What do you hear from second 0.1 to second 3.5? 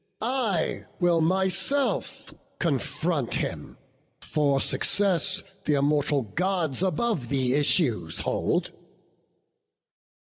I will myself confront